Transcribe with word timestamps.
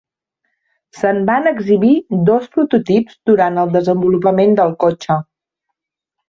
Se'n 1.01 1.19
van 1.27 1.49
exhibir 1.51 1.91
dos 2.29 2.47
prototips 2.55 3.19
durant 3.31 3.61
el 3.65 3.75
desenvolupament 3.77 4.57
del 4.63 4.75
cotxe. 4.87 5.21